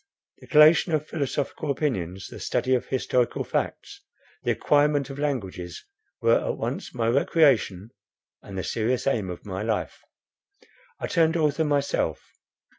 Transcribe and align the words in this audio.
The 0.39 0.47
collation 0.47 0.93
of 0.93 1.05
philosophical 1.07 1.69
opinions, 1.69 2.27
the 2.27 2.39
study 2.39 2.73
of 2.73 2.87
historical 2.87 3.43
facts, 3.43 4.01
the 4.41 4.49
acquirement 4.49 5.11
of 5.11 5.19
languages, 5.19 5.85
were 6.21 6.43
at 6.43 6.57
once 6.57 6.91
my 6.95 7.07
recreation, 7.07 7.91
and 8.41 8.57
the 8.57 8.63
serious 8.63 9.05
aim 9.05 9.29
of 9.29 9.45
my 9.45 9.61
life. 9.61 10.01
I 10.99 11.05
turned 11.05 11.37
author 11.37 11.65
myself. 11.65 12.19